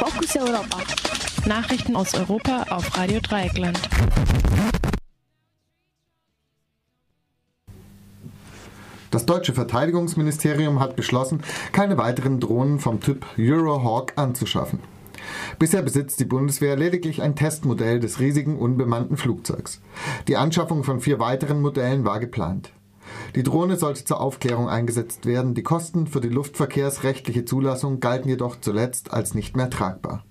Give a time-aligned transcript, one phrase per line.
[0.00, 0.78] Fokus Europa.
[1.44, 3.78] Nachrichten aus Europa auf Radio Dreieckland.
[9.10, 11.42] Das deutsche Verteidigungsministerium hat beschlossen,
[11.72, 14.78] keine weiteren Drohnen vom Typ Eurohawk anzuschaffen.
[15.58, 19.82] Bisher besitzt die Bundeswehr lediglich ein Testmodell des riesigen unbemannten Flugzeugs.
[20.28, 22.72] Die Anschaffung von vier weiteren Modellen war geplant.
[23.34, 25.54] Die Drohne sollte zur Aufklärung eingesetzt werden.
[25.54, 30.24] Die Kosten für die luftverkehrsrechtliche Zulassung galten jedoch zuletzt als nicht mehr tragbar.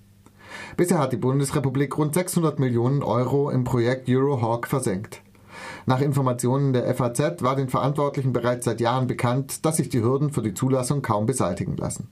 [0.76, 5.22] Bisher hat die Bundesrepublik rund 600 Millionen Euro im Projekt Eurohawk versenkt.
[5.86, 10.32] Nach Informationen der FAZ war den Verantwortlichen bereits seit Jahren bekannt, dass sich die Hürden
[10.32, 12.08] für die Zulassung kaum beseitigen lassen.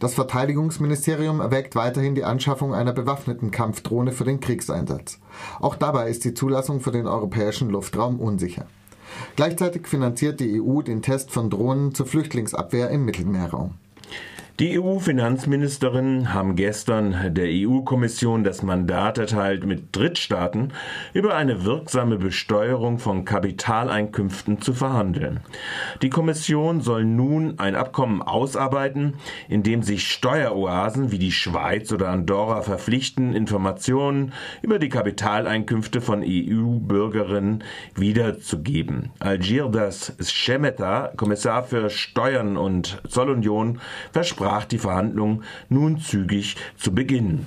[0.00, 5.18] Das Verteidigungsministerium erwägt weiterhin die Anschaffung einer bewaffneten Kampfdrohne für den Kriegseinsatz.
[5.60, 8.66] Auch dabei ist die Zulassung für den europäischen Luftraum unsicher.
[9.36, 13.74] Gleichzeitig finanziert die EU den Test von Drohnen zur Flüchtlingsabwehr im Mittelmeerraum.
[14.62, 20.72] Die EU-Finanzministerinnen haben gestern der EU-Kommission das Mandat erteilt, mit Drittstaaten
[21.12, 25.40] über eine wirksame Besteuerung von Kapitaleinkünften zu verhandeln.
[26.00, 29.14] Die Kommission soll nun ein Abkommen ausarbeiten,
[29.48, 36.22] in dem sich Steueroasen wie die Schweiz oder Andorra verpflichten, Informationen über die Kapitaleinkünfte von
[36.24, 37.64] EU-Bürgerinnen
[37.96, 39.10] wiederzugeben.
[39.18, 43.80] Algirdas Schemeta, Kommissar für Steuern und Zollunion,
[44.12, 47.46] versprach versprach, die Verhandlungen nun zügig zu beginnen.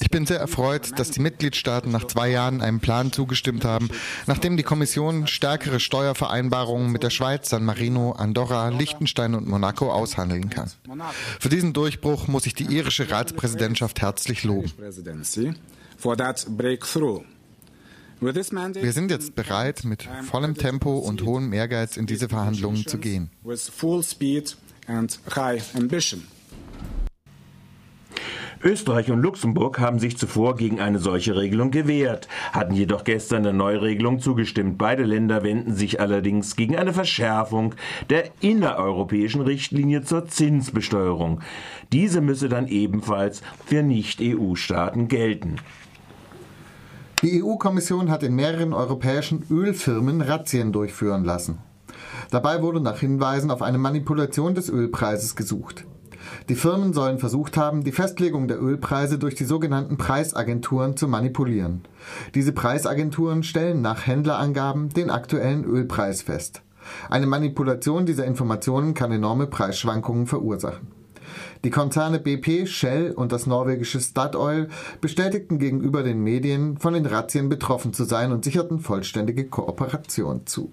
[0.00, 3.90] Ich bin sehr erfreut, dass die Mitgliedstaaten nach zwei Jahren einem Plan zugestimmt haben,
[4.26, 10.48] nachdem die Kommission stärkere Steuervereinbarungen mit der Schweiz, San Marino, Andorra, Liechtenstein und Monaco aushandeln
[10.48, 10.70] kann.
[11.38, 14.72] Für diesen Durchbruch muss ich die irische Ratspräsidentschaft herzlich loben.
[18.20, 23.30] Wir sind jetzt bereit, mit vollem Tempo und hohem Ehrgeiz in diese Verhandlungen zu gehen.
[28.62, 33.54] Österreich und Luxemburg haben sich zuvor gegen eine solche Regelung gewehrt, hatten jedoch gestern der
[33.54, 34.76] Neuregelung zugestimmt.
[34.76, 37.74] Beide Länder wenden sich allerdings gegen eine Verschärfung
[38.10, 41.40] der innereuropäischen Richtlinie zur Zinsbesteuerung.
[41.90, 45.56] Diese müsse dann ebenfalls für Nicht-EU-Staaten gelten.
[47.22, 51.58] Die EU-Kommission hat in mehreren europäischen Ölfirmen Razzien durchführen lassen.
[52.30, 55.84] Dabei wurde nach Hinweisen auf eine Manipulation des Ölpreises gesucht.
[56.48, 61.82] Die Firmen sollen versucht haben, die Festlegung der Ölpreise durch die sogenannten Preisagenturen zu manipulieren.
[62.34, 66.62] Diese Preisagenturen stellen nach Händlerangaben den aktuellen Ölpreis fest.
[67.10, 70.99] Eine Manipulation dieser Informationen kann enorme Preisschwankungen verursachen.
[71.64, 74.68] Die Konzerne BP, Shell und das norwegische Statoil
[75.00, 80.72] bestätigten gegenüber den Medien, von den Razzien betroffen zu sein und sicherten vollständige Kooperation zu.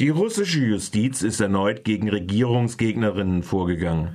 [0.00, 4.08] Die russische Justiz ist erneut gegen Regierungsgegnerinnen vorgegangen.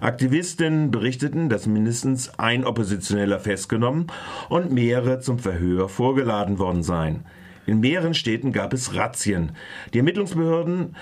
[0.00, 4.06] Aktivistinnen berichteten, dass mindestens ein Oppositioneller festgenommen
[4.48, 7.26] und mehrere zum Verhör vorgeladen worden seien.
[7.66, 9.52] In mehreren Städten gab es Razzien.
[9.92, 10.94] Die Ermittlungsbehörden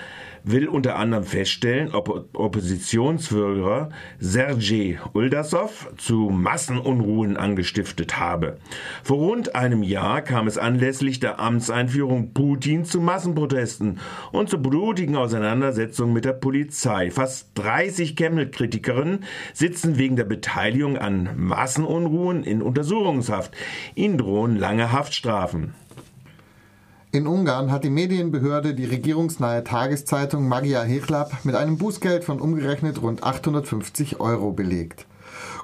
[0.44, 3.88] will unter anderem feststellen, ob Oppositionsführer
[4.18, 8.58] Sergei Uldasov zu Massenunruhen angestiftet habe.
[9.02, 14.00] Vor rund einem Jahr kam es anlässlich der Amtseinführung Putin zu Massenprotesten
[14.32, 17.10] und zu blutigen Auseinandersetzungen mit der Polizei.
[17.10, 23.54] Fast 30 Kreml-Kritikerinnen sitzen wegen der Beteiligung an Massenunruhen in Untersuchungshaft.
[23.94, 25.74] Ihnen drohen lange Haftstrafen.
[27.14, 33.00] In Ungarn hat die Medienbehörde die regierungsnahe Tageszeitung Magia Hechlap mit einem Bußgeld von umgerechnet
[33.02, 35.06] rund 850 Euro belegt.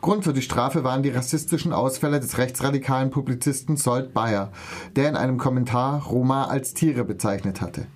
[0.00, 4.52] Grund für die Strafe waren die rassistischen Ausfälle des rechtsradikalen Publizisten Solt Bayer,
[4.94, 7.88] der in einem Kommentar Roma als Tiere bezeichnet hatte.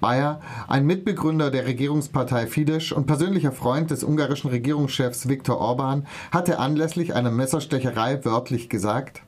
[0.00, 6.58] Bayer, ein Mitbegründer der Regierungspartei Fidesz und persönlicher Freund des ungarischen Regierungschefs Viktor Orban, hatte
[6.58, 9.24] anlässlich einer Messerstecherei wörtlich gesagt,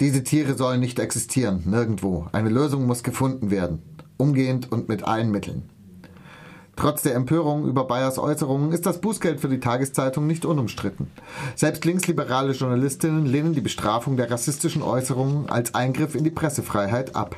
[0.00, 2.26] diese Tiere sollen nicht existieren, nirgendwo.
[2.32, 3.82] Eine Lösung muss gefunden werden.
[4.16, 5.68] Umgehend und mit allen Mitteln.
[6.76, 11.08] Trotz der Empörung über Bayers Äußerungen ist das Bußgeld für die Tageszeitung nicht unumstritten.
[11.56, 17.34] Selbst linksliberale Journalistinnen lehnen die Bestrafung der rassistischen Äußerungen als Eingriff in die Pressefreiheit ab.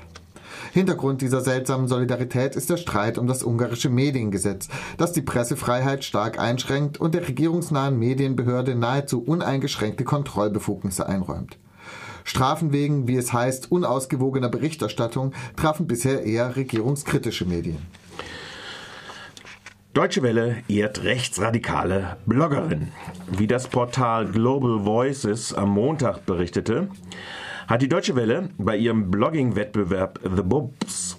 [0.72, 4.68] Hintergrund dieser seltsamen Solidarität ist der Streit um das ungarische Mediengesetz,
[4.98, 11.56] das die Pressefreiheit stark einschränkt und der regierungsnahen Medienbehörde nahezu uneingeschränkte Kontrollbefugnisse einräumt.
[12.24, 17.78] Strafen wegen, wie es heißt, unausgewogener Berichterstattung trafen bisher eher regierungskritische Medien.
[19.92, 22.88] Deutsche Welle ehrt rechtsradikale Bloggerin.
[23.36, 26.88] Wie das Portal Global Voices am Montag berichtete,
[27.66, 31.18] hat die Deutsche Welle bei ihrem Blogging-Wettbewerb The Bubs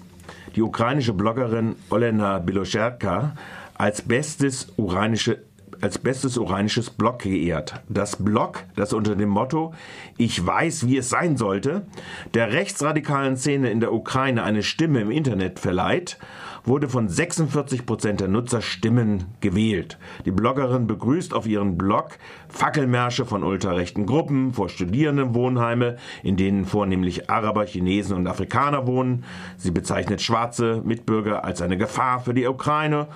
[0.56, 3.36] die ukrainische Bloggerin Olena Biloscherka
[3.74, 5.44] als bestes uranische
[5.82, 7.82] als bestes uranisches Blog geehrt.
[7.90, 9.74] Das Blog, das unter dem Motto
[10.18, 11.86] Ich weiß, wie es sein sollte,
[12.34, 16.18] der rechtsradikalen Szene in der Ukraine eine Stimme im Internet verleiht
[16.64, 19.98] wurde von 46 Prozent der Nutzer Stimmen gewählt.
[20.26, 22.18] Die Bloggerin begrüßt auf ihren Blog
[22.50, 29.24] Fackelmärsche von ultrarechten Gruppen vor Studierendenwohnheime, in denen vornehmlich Araber, Chinesen und Afrikaner wohnen.
[29.58, 33.08] Sie bezeichnet schwarze Mitbürger als eine Gefahr für die Ukraine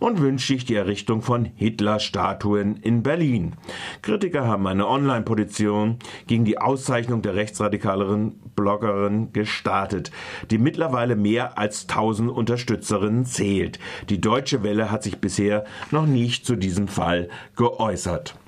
[0.00, 3.54] und wünscht sich die Errichtung von Hitler-Statuen in Berlin.
[4.02, 10.10] Kritiker haben eine Online-Petition gegen die Auszeichnung der rechtsradikaleren Bloggerin gestartet,
[10.50, 13.78] die mittlerweile mehr als 1000 Unterstützer Nutzerinnen zählt.
[14.08, 18.36] Die Deutsche Welle hat sich bisher noch nicht zu diesem Fall geäußert.